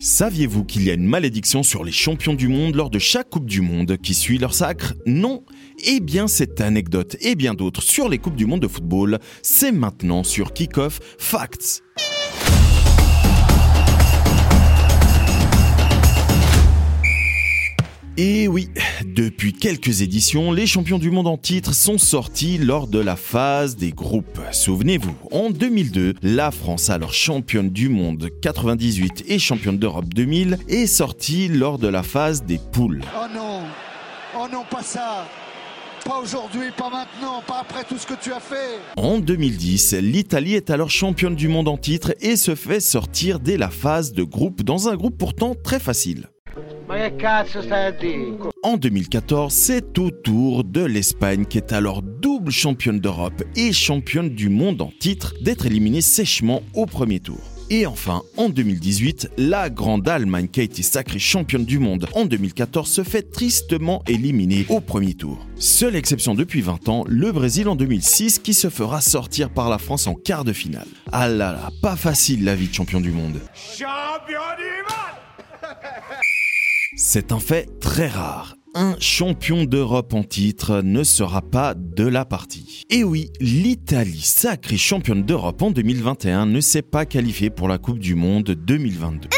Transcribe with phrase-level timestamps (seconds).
[0.00, 3.46] Saviez-vous qu'il y a une malédiction sur les champions du monde lors de chaque Coupe
[3.46, 4.94] du Monde qui suit leur sacre?
[5.06, 5.44] Non
[5.84, 9.72] Eh bien, cette anecdote et bien d'autres sur les Coupes du Monde de football, c'est
[9.72, 11.82] maintenant sur Kickoff Facts.
[18.20, 18.68] Et oui,
[19.06, 23.76] depuis quelques éditions, les champions du monde en titre sont sortis lors de la phase
[23.76, 24.40] des groupes.
[24.50, 30.88] Souvenez-vous, en 2002, la France, alors championne du monde 98 et championne d'Europe 2000, est
[30.88, 33.02] sortie lors de la phase des poules.
[33.14, 33.60] Oh non,
[34.36, 35.24] oh non, pas ça.
[36.04, 38.80] Pas aujourd'hui, pas maintenant, pas après tout ce que tu as fait.
[38.96, 43.56] En 2010, l'Italie est alors championne du monde en titre et se fait sortir dès
[43.56, 46.26] la phase de groupe dans un groupe pourtant très facile.
[48.62, 54.30] En 2014, c'est au tour de l'Espagne qui est alors double championne d'Europe et championne
[54.30, 57.40] du monde en titre d'être éliminée sèchement au premier tour.
[57.70, 62.24] Et enfin, en 2018, la grande Allemagne qui a été sacrée championne du monde en
[62.24, 65.46] 2014 se fait tristement éliminer au premier tour.
[65.56, 69.76] Seule exception depuis 20 ans, le Brésil en 2006 qui se fera sortir par la
[69.76, 70.88] France en quart de finale.
[71.12, 73.38] Ah là là, pas facile la vie de champion du monde.
[73.54, 75.68] Champion du monde
[76.98, 78.56] c'est un fait très rare.
[78.74, 82.82] Un champion d'Europe en titre ne sera pas de la partie.
[82.90, 87.98] Et oui, l'Italie, sacrée championne d'Europe en 2021, ne s'est pas qualifiée pour la Coupe
[87.98, 89.28] du Monde 2022.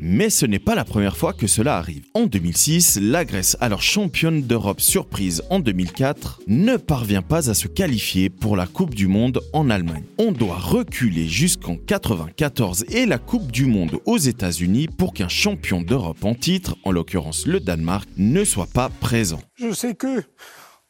[0.00, 2.04] Mais ce n'est pas la première fois que cela arrive.
[2.14, 7.68] En 2006, la Grèce, alors championne d'Europe surprise en 2004, ne parvient pas à se
[7.68, 10.04] qualifier pour la Coupe du Monde en Allemagne.
[10.18, 15.82] On doit reculer jusqu'en 94 et la Coupe du Monde aux États-Unis pour qu'un champion
[15.82, 19.40] d'Europe en titre, en l'occurrence le Danemark, ne soit pas présent.
[19.54, 20.22] Je sais que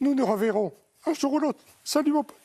[0.01, 0.73] nous nous reverrons
[1.07, 1.65] un jour ou l'autre.
[1.83, 2.37] Salut mon pote.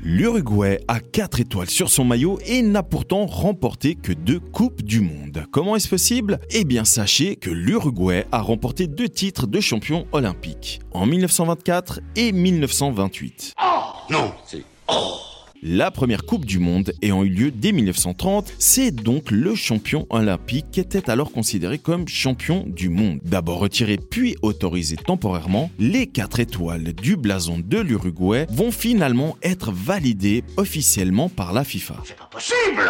[0.00, 5.00] L'Uruguay a 4 étoiles sur son maillot et n'a pourtant remporté que deux Coupes du
[5.00, 5.44] Monde.
[5.50, 6.38] Comment est-ce possible?
[6.50, 12.32] Eh bien sachez que l'Uruguay a remporté deux titres de champion olympique, en 1924 et
[12.32, 13.54] 1928.
[13.62, 13.66] Oh
[14.10, 14.64] non, c'est...
[14.88, 15.27] Oh
[15.62, 20.66] la première Coupe du Monde ayant eu lieu dès 1930, c'est donc le champion olympique
[20.70, 23.20] qui était alors considéré comme champion du monde.
[23.24, 29.72] D'abord retiré puis autorisé temporairement, les quatre étoiles du blason de l'Uruguay vont finalement être
[29.72, 31.96] validées officiellement par la FIFA.
[32.04, 32.88] C'est pas possible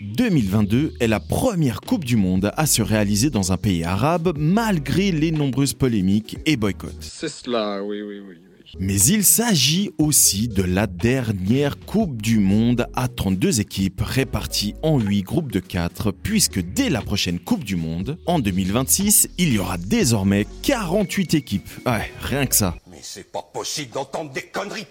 [0.00, 5.12] 2022 est la première Coupe du Monde à se réaliser dans un pays arabe malgré
[5.12, 6.96] les nombreuses polémiques et boycotts.
[7.00, 8.36] C'est cela, oui, oui, oui.
[8.78, 14.98] Mais il s'agit aussi de la dernière Coupe du Monde à 32 équipes réparties en
[14.98, 19.58] 8 groupes de 4, puisque dès la prochaine Coupe du Monde, en 2026, il y
[19.58, 21.68] aura désormais 48 équipes.
[21.86, 22.74] Ouais, rien que ça.
[22.90, 24.86] Mais c'est pas possible d'entendre des conneries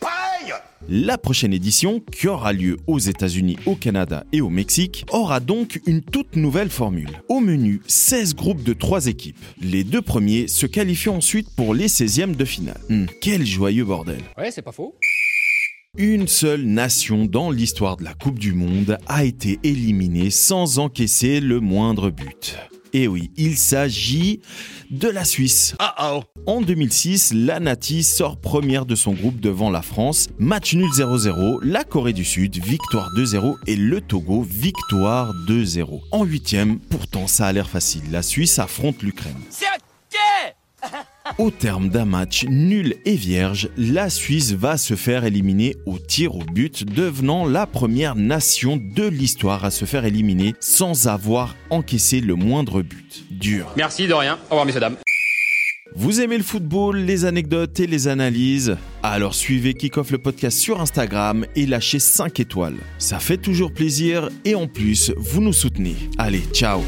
[0.90, 5.79] La prochaine édition, qui aura lieu aux États-Unis, au Canada et au Mexique, aura donc
[5.85, 7.22] une toute nouvelle formule.
[7.29, 9.38] Au menu, 16 groupes de 3 équipes.
[9.62, 12.80] Les deux premiers se qualifient ensuite pour les 16e de finale.
[12.90, 14.22] Hmm, quel joyeux bordel.
[14.38, 14.96] Ouais, c'est pas faux.
[15.97, 21.41] Une seule nation dans l'histoire de la Coupe du Monde a été éliminée sans encaisser
[21.41, 22.57] le moindre but.
[22.94, 24.41] Et oui, il s'agit
[24.90, 25.75] de la Suisse.
[26.46, 30.28] En 2006, la Nati sort première de son groupe devant la France.
[30.40, 36.01] Match nul 0-0, la Corée du Sud, victoire 2-0 et le Togo, victoire 2-0.
[36.12, 39.40] En huitième, pourtant ça a l'air facile, la Suisse affronte l'Ukraine.
[41.38, 46.36] Au terme d'un match nul et vierge, la Suisse va se faire éliminer au tir
[46.36, 52.22] au but, devenant la première nation de l'histoire à se faire éliminer sans avoir encaissé
[52.22, 53.25] le moindre but.
[53.31, 53.72] Dur.
[53.78, 54.38] Merci de rien.
[54.50, 54.97] Au revoir messieurs dames.
[55.94, 58.78] Vous aimez le football, les anecdotes et les analyses?
[59.03, 62.78] Alors suivez Kickoff le podcast sur Instagram et lâchez 5 étoiles.
[62.98, 65.96] Ça fait toujours plaisir et en plus, vous nous soutenez.
[66.18, 66.81] Allez, ciao